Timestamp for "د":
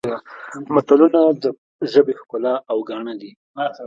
1.43-1.45